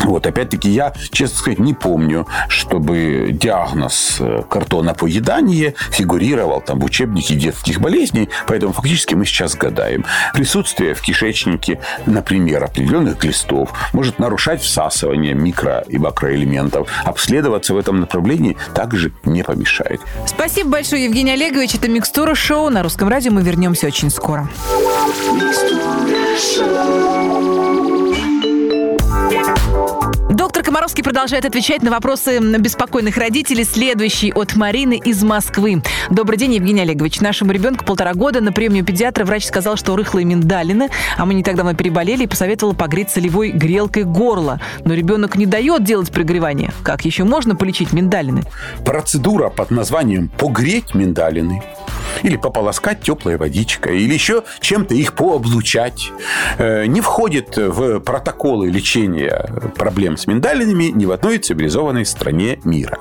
Вот, 0.03 0.27
опять-таки, 0.27 0.69
я, 0.71 0.93
честно 1.11 1.39
сказать, 1.39 1.59
не 1.59 1.75
помню, 1.75 2.27
чтобы 2.49 3.31
диагноз 3.33 4.17
э, 4.21 4.43
картонопоедания 4.49 5.75
фигурировал 5.91 6.61
там 6.61 6.81
в 6.81 6.85
учебнике 6.85 7.35
детских 7.35 7.81
болезней, 7.81 8.29
поэтому 8.47 8.73
фактически 8.73 9.15
мы 9.15 9.25
сейчас 9.25 9.55
гадаем. 9.55 10.05
Присутствие 10.35 10.95
в 10.95 11.01
кишечнике, 11.01 11.81
например, 12.07 12.65
определенных 12.65 13.19
глистов 13.19 13.71
может 13.93 14.19
нарушать 14.19 14.63
всасывание 14.63 15.35
микро- 15.35 15.85
и 15.89 15.99
макроэлементов. 15.99 16.89
Обследоваться 17.05 17.75
в 17.75 17.79
этом 17.79 18.01
направлении 18.01 18.57
также 18.75 19.13
не 19.25 19.43
помешает. 19.43 20.01
Спасибо 20.27 20.71
большое, 20.71 21.05
Евгений 21.05 21.33
Олегович. 21.33 21.75
Это 21.75 21.89
«Микстура 21.89 22.35
шоу». 22.35 22.71
На 22.71 22.83
русском 22.83 23.09
радио 23.09 23.33
мы 23.33 23.43
вернемся 23.43 23.87
очень 23.87 24.11
скоро. 24.11 24.49
Микстура 25.33 26.37
шоу. 26.39 27.22
Доктор 30.43 30.65
Комаровский 30.65 31.05
продолжает 31.05 31.45
отвечать 31.45 31.85
на 31.85 31.93
вопросы 31.93 32.41
беспокойных 32.41 33.17
родителей. 33.17 33.63
Следующий 33.63 34.33
от 34.33 34.57
Марины 34.57 34.99
из 34.99 35.23
Москвы. 35.23 35.85
Добрый 36.11 36.37
день, 36.37 36.55
Евгений 36.55 36.81
Олегович. 36.81 37.21
Нашему 37.21 37.53
ребенку 37.53 37.85
полтора 37.85 38.13
года 38.13 38.41
на 38.41 38.51
приеме 38.51 38.83
у 38.83 38.85
педиатра 38.85 39.25
врач 39.25 39.47
сказал, 39.47 39.77
что 39.77 39.95
рыхлые 39.95 40.25
миндалины, 40.25 40.89
а 41.17 41.27
мы 41.27 41.35
не 41.35 41.45
так 41.45 41.55
давно 41.55 41.75
переболели 41.75 42.25
и 42.25 42.27
посоветовал 42.27 42.75
погреть 42.75 43.11
солевой 43.11 43.53
грелкой 43.53 44.03
горло. 44.03 44.61
Но 44.85 44.95
ребенок 44.95 45.37
не 45.37 45.47
дает 45.47 45.85
делать 45.85 46.11
пригревание. 46.11 46.73
Как 46.83 47.05
еще 47.05 47.23
можно 47.23 47.55
полечить 47.55 47.93
миндалины? 47.93 48.43
Процедура 48.85 49.49
под 49.49 49.71
названием 49.71 50.29
«погреть 50.29 50.93
миндалины» 50.93 51.63
или 52.23 52.37
пополоскать 52.37 53.03
теплой 53.03 53.37
водичкой, 53.37 54.01
или 54.01 54.15
еще 54.15 54.45
чем-то 54.61 54.95
их 54.95 55.15
пооблучать, 55.15 56.11
э, 56.59 56.87
не 56.87 57.01
входит 57.01 57.57
в 57.57 58.01
протоколы 58.01 58.71
лечения 58.71 59.47
проблем 59.77 60.17
с 60.17 60.27
миндалинами 60.27 60.85
ни 60.85 61.07
в 61.07 61.13
одной 61.13 61.39
цивилизованной 61.39 62.07
стране 62.07 62.59
мира. 62.65 62.99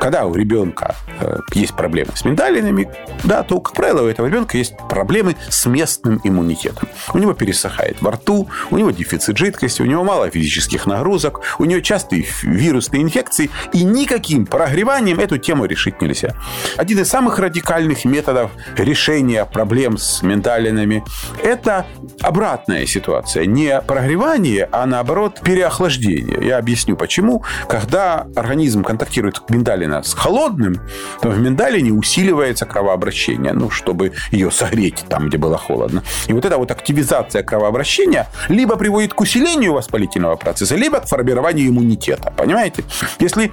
Когда 0.00 0.26
у 0.26 0.34
ребенка 0.34 0.96
э, 1.20 1.38
есть 1.54 1.74
проблемы 1.74 2.12
с 2.14 2.24
миндалинами, 2.24 2.88
да, 3.24 3.42
то, 3.42 3.60
как 3.60 3.74
правило, 3.74 4.02
у 4.02 4.06
этого 4.06 4.26
ребенка 4.26 4.58
есть 4.58 4.74
проблемы 4.88 5.36
с 5.48 5.66
местным 5.66 6.20
иммунитетом. 6.24 6.88
У 7.12 7.18
него 7.18 7.32
пересыхает 7.32 8.00
во 8.00 8.12
рту, 8.12 8.48
у 8.70 8.78
него 8.78 8.90
дефицит 8.90 9.36
жидкости, 9.36 9.82
у 9.82 9.86
него 9.86 10.04
мало 10.04 10.30
физических 10.30 10.86
нагрузок, 10.86 11.40
у 11.58 11.64
него 11.64 11.80
частые 11.80 12.26
вирусные 12.42 13.02
инфекции, 13.02 13.50
и 13.72 13.84
никаким 13.84 14.46
прогреванием 14.46 15.18
эту 15.20 15.38
тему 15.38 15.64
решить 15.64 16.00
нельзя. 16.00 16.34
Один 16.76 17.00
из 17.00 17.08
самых 17.08 17.38
радикальных 17.38 18.04
методов 18.04 18.50
решения 18.76 19.44
проблем 19.44 19.98
с 19.98 20.22
миндалинами– 20.22 21.04
это 21.42 21.86
обратная 22.20 22.86
ситуация. 22.86 23.46
Не 23.46 23.80
прогревание, 23.80 24.68
а 24.72 24.86
наоборот 24.86 25.40
переохлаждение. 25.42 26.38
Я 26.46 26.58
объясню 26.58 26.96
почему. 26.96 27.44
Когда 27.68 28.26
организм 28.36 28.82
контактирует 28.82 29.48
миндалина 29.48 30.02
с 30.02 30.14
холодным, 30.14 30.80
то 31.20 31.30
в 31.30 31.38
миндалине 31.38 31.92
усиливается 31.92 32.66
кровообращение, 32.66 33.52
ну, 33.52 33.70
чтобы 33.70 34.12
ее 34.30 34.50
согреть 34.50 35.04
там, 35.08 35.28
где 35.28 35.38
было 35.38 35.56
холодно. 35.56 36.02
И 36.26 36.32
вот 36.32 36.44
эта 36.44 36.58
вот 36.58 36.70
активизация 36.70 37.42
кровообращения 37.42 38.28
либо 38.48 38.76
приводит 38.76 39.14
к 39.14 39.20
усилению 39.20 39.72
воспалительного 39.74 40.36
процесса, 40.36 40.76
либо 40.76 41.00
к 41.00 41.06
формированию 41.06 41.68
иммунитета. 41.68 42.32
Понимаете? 42.36 42.84
Если 43.18 43.52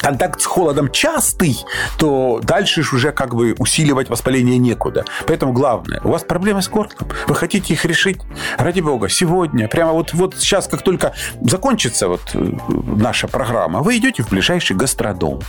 контакт 0.00 0.40
с 0.40 0.46
холодом 0.46 0.90
частый, 0.90 1.56
то 1.98 2.40
дальше 2.42 2.82
уже 2.92 3.12
как 3.12 3.34
бы 3.34 3.54
усиливать 3.58 4.08
воспаление 4.16 4.58
некуда. 4.58 5.04
Поэтому 5.26 5.52
главное, 5.52 6.00
у 6.02 6.08
вас 6.08 6.22
проблемы 6.22 6.62
с 6.62 6.68
горлом, 6.68 7.08
вы 7.28 7.34
хотите 7.34 7.74
их 7.74 7.84
решить, 7.84 8.18
ради 8.56 8.80
бога, 8.80 9.08
сегодня, 9.08 9.68
прямо 9.68 9.92
вот, 9.92 10.14
вот 10.14 10.34
сейчас, 10.38 10.66
как 10.68 10.82
только 10.82 11.12
закончится 11.42 12.08
вот 12.08 12.22
э, 12.34 12.52
наша 12.68 13.28
программа, 13.28 13.82
вы 13.82 13.98
идете 13.98 14.22
в 14.22 14.30
ближайший 14.30 14.74
гастродом 14.74 15.40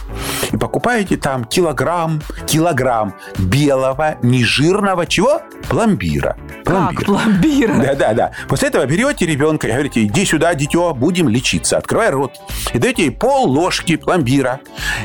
и 0.51 0.57
покупаете 0.57 1.15
там 1.15 1.45
килограмм, 1.45 2.21
килограмм 2.45 3.13
белого, 3.37 4.17
нежирного 4.21 5.05
чего? 5.05 5.41
Пломбира. 5.69 6.37
Пломбир. 6.63 6.97
Как 6.97 7.05
пломбира? 7.05 7.73
Да, 7.81 7.95
да, 7.95 8.13
да. 8.13 8.31
После 8.47 8.69
этого 8.69 8.85
берете 8.85 9.25
ребенка 9.25 9.67
и 9.67 9.71
говорите, 9.71 10.03
иди 10.03 10.25
сюда, 10.25 10.53
дитё, 10.53 10.93
будем 10.93 11.29
лечиться. 11.29 11.77
Открывай 11.77 12.09
рот. 12.09 12.39
И 12.73 12.79
даете 12.79 13.03
ей 13.03 13.11
пол 13.11 13.49
ложки 13.49 13.95
пломбира 13.95 14.61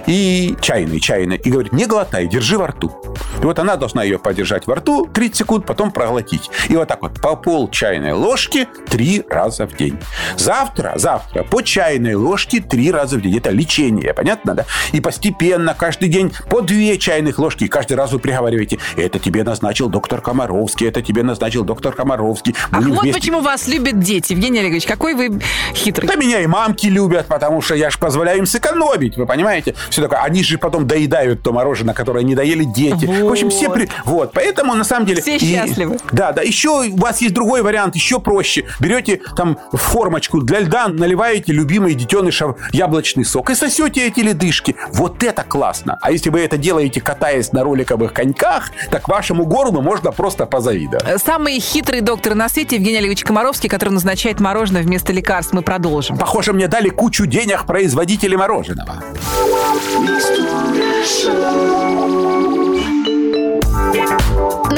и 0.07 0.57
чайный, 0.61 1.01
чайный. 1.01 1.37
И 1.37 1.51
говорит, 1.51 1.73
не 1.73 1.87
глотай, 1.87 2.27
держи 2.27 2.59
во 2.59 2.69
рту. 2.69 2.93
И 3.41 3.45
вот 3.45 3.59
она 3.59 3.77
должна 3.77 4.03
ее 4.05 4.19
подержать 4.19 4.67
во 4.67 4.77
рту 4.77 5.07
30 5.07 5.37
секунд, 5.37 5.67
потом 5.67 5.91
проглотить. 5.91 6.51
И 6.69 6.77
вот 6.77 6.89
так 6.89 7.03
вот 7.03 7.21
по 7.21 7.35
пол 7.37 7.69
чайной 7.69 8.13
ложки 8.13 8.69
три 8.89 9.25
раза 9.29 9.67
в 9.67 9.77
день. 9.77 9.99
Завтра, 10.37 10.95
завтра 10.97 11.43
по 11.43 11.63
чайной 11.63 12.15
ложке 12.15 12.61
три 12.61 12.91
раза 12.93 13.17
в 13.19 13.21
день. 13.21 13.37
Это 13.37 13.51
лечение, 13.51 14.15
понятно, 14.15 14.55
да? 14.55 14.65
И 14.93 15.01
постепенно 15.01 15.75
каждый 15.75 16.09
день 16.09 16.33
по 16.49 16.61
две 16.61 16.99
чайных 16.99 17.39
ложки. 17.39 17.67
Каждый 17.67 17.95
раз 17.95 18.13
вы 18.13 18.19
приговариваете, 18.19 18.79
это 18.97 19.19
тебе 19.19 19.43
назначил 19.45 19.89
доктор 19.89 20.21
Комаровский, 20.53 20.89
это 20.89 21.03
тебе 21.03 21.23
назначил 21.23 21.65
доктор 21.65 21.95
Комаровский. 21.95 22.55
Ах, 22.71 22.85
вот 22.85 23.03
вместе... 23.03 23.21
почему 23.21 23.41
вас 23.41 23.69
любят 23.69 23.99
дети. 23.99 24.33
Евгений 24.33 24.61
Олегович, 24.61 24.87
какой 24.87 25.15
вы 25.15 25.41
хитрый. 25.75 26.07
Да 26.07 26.15
меня 26.15 26.41
и 26.41 26.47
мамки 26.47 26.87
любят, 26.87 27.27
потому 27.27 27.63
что 27.63 27.75
я 27.75 27.91
же 27.91 27.99
позволяю 27.99 28.39
им 28.39 28.47
сэкономить, 28.47 29.17
вы 29.17 29.27
понимаете? 29.27 29.75
Все 29.89 30.03
такое. 30.03 30.21
Они 30.21 30.43
же 30.43 30.59
потом 30.59 30.87
доедают 30.87 31.43
то 31.43 31.53
мороженое, 31.53 31.95
которое 31.95 32.23
не 32.23 32.35
доели 32.35 32.65
дети. 32.65 33.07
Вот. 33.07 33.29
В 33.29 33.33
общем, 33.33 33.51
все... 33.51 33.71
При... 33.71 33.89
Вот, 34.05 34.33
поэтому 34.33 34.75
на 34.75 34.85
самом 34.85 35.07
деле... 35.07 35.23
Все 35.23 35.39
счастливы. 35.39 35.97
И... 35.97 35.99
Да, 36.13 36.33
да. 36.33 36.43
Еще 36.43 36.69
у 36.69 36.97
вас 36.97 37.23
есть 37.23 37.35
другой 37.35 37.63
вариант, 37.63 37.95
еще 37.95 38.21
проще. 38.21 38.67
Берете 38.79 39.21
там 39.37 39.59
формочку 39.73 40.43
для 40.43 40.61
льда, 40.61 40.89
наливаете 40.89 41.53
любимый 41.53 41.95
детеныша 41.95 42.55
яблочный 42.73 43.25
сок 43.25 43.51
и 43.51 43.55
сосете 43.55 44.07
эти 44.07 44.21
ледышки. 44.21 44.77
Вот 44.93 45.23
это 45.23 45.43
классно. 45.45 45.99
А 46.03 46.13
если 46.13 46.29
вы 46.29 46.41
это 46.41 46.59
делаете, 46.59 47.01
катаясь 47.01 47.53
на 47.53 47.65
роликовых 47.65 48.13
коньках, 48.13 48.71
так 48.91 49.09
вашему 49.09 49.47
горлу 49.47 49.81
можно 49.81 50.13
просто 50.13 50.42
позавидовать. 50.47 51.23
Самый 51.23 51.59
хитрый 51.61 52.01
доктор 52.01 52.35
на 52.35 52.49
свете 52.49 52.77
Евгений 52.77 52.99
Олегович 52.99 53.25
Комаровский, 53.25 53.69
который 53.69 53.91
назначает 53.91 54.41
мороженое 54.41 54.83
вместо 54.83 55.13
лекарств. 55.13 55.53
Мы 55.53 55.63
продолжим. 55.63 56.17
Похоже, 56.19 56.53
мне 56.53 56.69
дали 56.69 56.89
кучу 56.89 57.27
денег 57.27 57.67
производители 57.67 58.37
мороженого. 58.37 59.03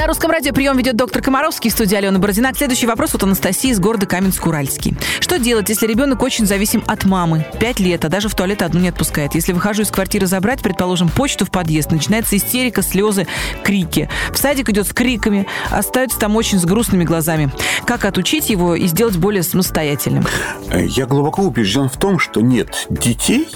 На 0.04 0.08
русском 0.08 0.30
радио 0.30 0.52
прием 0.52 0.76
ведет 0.76 0.96
доктор 0.96 1.22
Комаровский, 1.22 1.70
студия 1.70 1.96
Алена 1.96 2.18
Бородина. 2.18 2.52
Следующий 2.54 2.86
вопрос 2.86 3.14
от 3.14 3.22
Анастасии 3.22 3.70
из 3.70 3.80
города 3.80 4.04
Каменск-Уральский. 4.04 4.98
Что 5.18 5.38
делать, 5.38 5.70
если 5.70 5.86
ребенок 5.86 6.22
очень 6.22 6.44
зависим 6.44 6.84
от 6.86 7.06
мамы? 7.06 7.46
Пять 7.58 7.80
лет, 7.80 8.04
а 8.04 8.10
даже 8.10 8.28
в 8.28 8.34
туалет 8.34 8.60
одну 8.60 8.80
не 8.80 8.90
отпускает. 8.90 9.34
Если 9.34 9.54
выхожу 9.54 9.80
из 9.80 9.90
квартиры 9.90 10.26
забрать, 10.26 10.60
предположим, 10.60 11.08
почту 11.08 11.46
в 11.46 11.50
подъезд, 11.50 11.90
начинается 11.90 12.36
истерика, 12.36 12.82
слезы, 12.82 13.26
крики. 13.62 14.10
В 14.30 14.36
садик 14.36 14.68
идет 14.68 14.88
с 14.88 14.92
криками, 14.92 15.46
остается 15.70 16.18
там 16.18 16.36
очень 16.36 16.58
с 16.58 16.66
грустными 16.66 17.04
глазами. 17.04 17.50
Как 17.86 18.04
отучить 18.04 18.50
его 18.50 18.74
и 18.74 18.86
сделать 18.88 19.16
более 19.16 19.42
самостоятельным? 19.42 20.26
Я 20.70 21.06
глубоко 21.06 21.44
убежден 21.44 21.88
в 21.88 21.96
том, 21.96 22.18
что 22.18 22.42
нет 22.42 22.88
детей, 22.90 23.48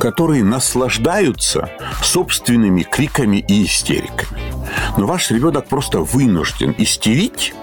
которые 0.00 0.42
наслаждаются 0.42 1.70
собственными 2.02 2.82
криками 2.82 3.36
и 3.36 3.66
истериками. 3.66 4.52
Но 4.96 5.06
ваш 5.06 5.30
ребенок 5.30 5.68
просто 5.68 5.91
вынужден 6.00 6.74
истерить, 6.78 7.54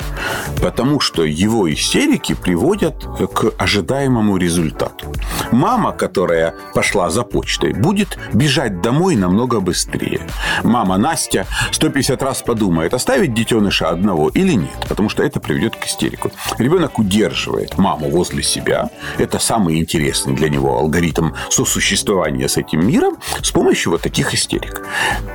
потому 0.62 1.00
что 1.00 1.24
его 1.24 1.72
истерики 1.72 2.34
приводят 2.34 3.06
к 3.34 3.52
ожидаемому 3.58 4.38
результату. 4.38 5.14
Мама, 5.52 5.92
которая 5.92 6.54
пошла 6.74 7.10
за 7.10 7.24
почтой, 7.24 7.74
будет 7.74 8.18
бежать 8.34 8.82
домой 8.82 9.16
намного 9.16 9.60
быстрее. 9.60 10.22
Мама 10.64 10.98
Настя 10.98 11.48
150 11.72 12.22
раз 12.22 12.42
подумает, 12.42 12.94
оставить 12.94 13.34
детеныша 13.34 13.90
одного 13.90 14.30
или 14.30 14.54
нет, 14.54 14.86
потому 14.88 15.10
что 15.10 15.24
это 15.24 15.40
приведет 15.40 15.76
к 15.76 15.86
истерику. 15.86 16.32
Ребенок 16.58 17.00
удерживает 17.00 17.78
маму 17.78 18.10
возле 18.10 18.44
себя. 18.44 18.90
Это 19.18 19.40
самый 19.40 19.80
интересный 19.80 20.34
для 20.34 20.50
него 20.50 20.78
алгоритм 20.78 21.32
сосуществования 21.50 22.48
с 22.48 22.58
этим 22.58 22.86
миром 22.86 23.18
с 23.42 23.52
помощью 23.52 23.92
вот 23.92 24.02
таких 24.02 24.34
истерик. 24.34 24.86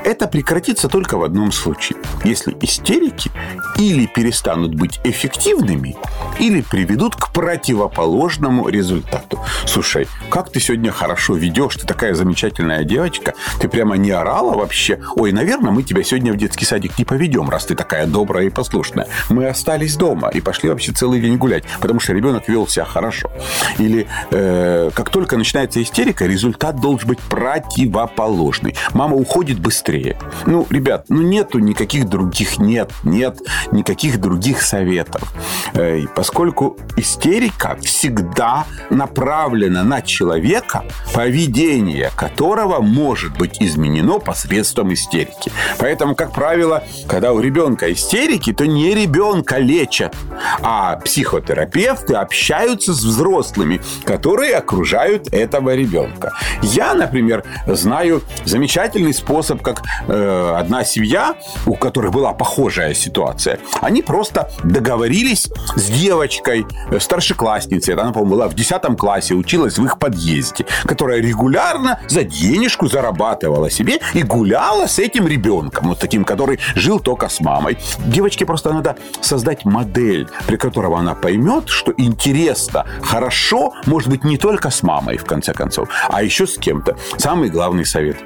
Это 0.05 0.29
прекратится 0.29 0.89
только 0.89 1.17
в 1.17 1.23
одном 1.25 1.53
случае. 1.53 1.99
Если 2.25 2.53
истерики 2.85 3.31
или 3.79 4.07
перестанут 4.07 4.75
быть 4.75 5.00
эффективными, 5.05 5.97
или 6.38 6.61
приведут 6.61 7.17
к 7.17 7.33
противоположному 7.33 8.69
результату. 8.69 9.41
Слушай, 9.67 10.07
как 10.29 10.50
ты 10.50 10.61
сегодня 10.61 10.93
хорошо 10.93 11.35
ведешь, 11.35 11.76
ты 11.76 11.87
такая 11.87 12.14
замечательная 12.14 12.85
девочка, 12.85 13.35
ты 13.61 13.69
прямо 13.69 13.97
не 13.97 14.11
орала 14.11 14.57
вообще. 14.57 15.00
Ой, 15.17 15.33
наверное, 15.33 15.73
мы 15.73 15.83
тебя 15.83 16.03
сегодня 16.03 16.33
в 16.33 16.37
детский 16.37 16.64
садик 16.64 16.99
не 16.99 17.05
поведем, 17.05 17.49
раз 17.49 17.64
ты 17.64 17.75
такая 17.75 18.07
добрая 18.07 18.47
и 18.47 18.50
послушная. 18.50 19.09
Мы 19.31 19.47
остались 19.47 19.97
дома 19.97 20.29
и 20.29 20.41
пошли 20.41 20.69
вообще 20.69 20.93
целый 20.93 21.21
день 21.21 21.37
гулять, 21.37 21.64
потому 21.81 22.00
что 22.00 22.12
ребенок 22.12 22.49
вел 22.49 22.67
себя 22.67 22.85
хорошо. 22.85 23.31
Или 23.79 24.07
э, 24.31 24.91
как 24.95 25.11
только 25.11 25.37
начинается 25.37 25.83
истерика, 25.83 26.26
результат 26.26 26.81
должен 26.81 27.09
быть 27.09 27.19
противоположный. 27.19 28.76
Мама 28.93 29.17
уходит 29.17 29.59
быстрее. 29.59 30.19
Ну, 30.47 30.67
ребят, 30.71 31.07
ну 31.09 31.23
нету 31.23 31.59
никаких 31.59 32.09
других, 32.09 32.59
нет, 32.75 32.90
нет 33.04 33.38
никаких 33.71 34.21
других 34.21 34.62
советов. 34.62 35.23
Э, 35.75 36.00
поскольку 36.14 36.76
истерика 36.97 37.76
всегда 37.81 38.64
направлена 38.90 39.85
на 39.85 40.02
человека, 40.02 40.85
поведение 41.12 42.11
которого 42.16 42.81
может 42.81 43.37
быть 43.38 43.62
изменено 43.62 44.19
посредством 44.19 44.93
истерики. 44.93 45.52
Поэтому, 45.78 46.16
как 46.16 46.33
правило, 46.33 46.83
когда 47.09 47.33
у 47.33 47.40
ребенка 47.40 47.93
истерики, 47.93 48.52
то 48.52 48.66
не 48.66 48.95
ребенка 48.95 49.59
лечат, 49.59 50.16
а 50.62 50.97
психотерапевты 50.97 52.14
общаются 52.14 52.93
с 52.93 53.04
взрослыми, 53.04 53.81
которые 54.04 54.57
окружают 54.57 55.33
этого 55.33 55.75
ребенка. 55.76 56.33
Я, 56.62 56.95
например, 56.95 57.45
знаю 57.66 58.23
замечательный 58.45 59.14
способ, 59.14 59.62
как 59.62 59.83
э, 60.09 60.54
одна 60.59 60.85
семья, 60.85 61.37
у 61.66 61.75
которой 61.75 62.11
была 62.11 62.33
похожая 62.33 62.63
ситуация, 62.71 63.59
они 63.80 64.02
просто 64.02 64.50
договорились 64.62 65.49
с 65.76 65.90
девочкой, 65.90 66.66
э, 66.90 67.00
старшеклассницей, 67.00 67.94
она, 67.94 68.12
по-моему, 68.12 68.35
была 68.35 68.49
в 68.49 68.54
10 68.54 68.97
классе, 68.97 69.35
училась 69.35 69.78
в 69.78 69.85
их 69.85 69.99
подъезде, 69.99 70.66
которая 70.85 71.21
регулярно 71.21 72.00
за 72.09 72.25
денежку 72.25 72.87
зарабатывала 72.87 73.71
себе 73.71 74.00
и 74.14 74.23
гуляла 74.23 74.87
с 74.87 74.99
этим 74.99 75.26
ребенком, 75.26 75.88
вот 75.88 75.99
таким, 75.99 76.25
который 76.25 76.59
жил 76.75 77.00
только 77.00 77.28
с 77.28 77.40
мамой. 77.40 77.78
Девочке 78.06 78.47
просто 78.47 78.73
надо 78.73 78.97
создать 79.21 79.64
модель, 79.64 80.28
при 80.47 80.56
которой 80.56 80.92
она 80.99 81.14
поймет, 81.14 81.68
что 81.68 81.92
интересно, 81.97 82.87
хорошо, 83.02 83.73
может 83.87 84.09
быть, 84.09 84.25
не 84.25 84.38
только 84.38 84.71
с 84.71 84.83
мамой, 84.83 85.16
в 85.16 85.25
конце 85.25 85.52
концов, 85.52 85.88
а 86.09 86.23
еще 86.23 86.47
с 86.47 86.59
кем-то. 86.59 86.97
Самый 87.18 87.49
главный 87.49 87.85
совет. 87.85 88.16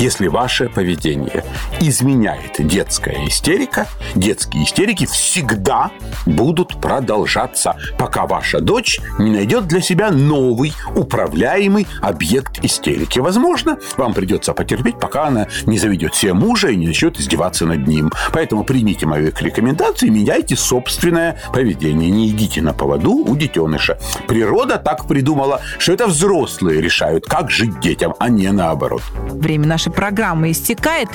Если 0.00 0.28
ваше 0.28 0.70
поведение 0.70 1.44
изменяет 1.78 2.52
детская 2.58 3.26
истерика, 3.28 3.86
детские 4.14 4.64
истерики 4.64 5.04
всегда 5.04 5.90
будут 6.24 6.80
продолжаться, 6.80 7.76
пока 7.98 8.26
ваша 8.26 8.60
дочь 8.60 8.98
не 9.18 9.30
найдет 9.30 9.66
для 9.66 9.82
себя 9.82 10.10
новый 10.10 10.72
управляемый 10.96 11.86
объект 12.00 12.64
истерики. 12.64 13.18
Возможно, 13.18 13.76
вам 13.98 14.14
придется 14.14 14.54
потерпеть, 14.54 14.98
пока 14.98 15.26
она 15.26 15.48
не 15.66 15.76
заведет 15.78 16.14
себе 16.14 16.32
мужа 16.32 16.68
и 16.68 16.76
не 16.76 16.86
начнет 16.86 17.20
издеваться 17.20 17.66
над 17.66 17.86
ним. 17.86 18.10
Поэтому 18.32 18.64
примите 18.64 19.04
мою 19.04 19.34
рекомендацию 19.38 20.08
и 20.08 20.12
меняйте 20.12 20.56
собственное 20.56 21.38
поведение. 21.52 22.10
Не 22.10 22.30
идите 22.30 22.62
на 22.62 22.72
поводу 22.72 23.16
у 23.16 23.36
детеныша. 23.36 23.98
Природа 24.26 24.78
так 24.78 25.06
придумала, 25.06 25.60
что 25.78 25.92
это 25.92 26.06
взрослые 26.06 26.80
решают, 26.80 27.26
как 27.26 27.50
жить 27.50 27.80
детям, 27.80 28.14
а 28.18 28.30
не 28.30 28.50
наоборот. 28.50 29.02
Время 29.28 29.66
нашей 29.66 29.89
программы 29.90 30.50
истекает. 30.50 31.08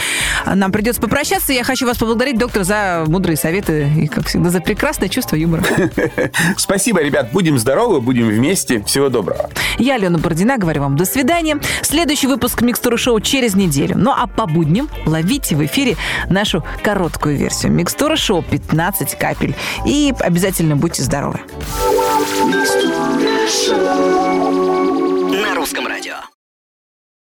Нам 0.46 0.72
придется 0.72 1.01
попрощаться. 1.01 1.53
Я 1.53 1.63
хочу 1.63 1.86
вас 1.86 1.98
поблагодарить, 1.98 2.38
доктор, 2.38 2.63
за 2.63 3.03
мудрые 3.08 3.38
советы 3.38 3.89
и, 3.98 4.08
как 4.08 4.27
всегда, 4.27 4.50
за 4.50 4.62
прекрасное 4.62 5.10
чувство 5.10 5.36
юмора. 5.36 5.63
Спасибо, 6.58 7.01
ребят. 7.01 7.32
Будем 7.32 7.58
здоровы, 7.58 8.01
будем 8.01 8.27
вместе. 8.27 8.84
Всего 8.84 9.10
доброго. 9.10 9.50
Я, 9.77 9.96
Алена 9.96 10.17
Бородина, 10.17 10.58
говорю 10.58 10.82
вам 10.82 10.98
до 10.98 11.05
свидания. 11.05 11.60
Следующий 11.82 12.27
выпуск 12.27 12.61
Микстуры 12.61 12.98
Шоу 12.98 13.20
через 13.20 13.55
неделю. 13.55 13.96
Ну 13.98 14.11
а 14.11 14.27
по 14.27 14.46
будням 14.46 14.90
ловите 15.05 15.55
в 15.55 15.66
эфире 15.66 15.98
нашу 16.29 16.64
короткую 16.83 17.38
версию. 17.38 17.72
Микстура 17.72 18.16
Шоу 18.16 18.42
15 18.42 19.18
капель. 19.18 19.55
И 19.85 20.14
обязательно 20.20 20.75
будьте 20.75 21.01
здоровы. 21.03 21.40
Микстура 22.46 23.48
Шоу. 23.48 24.35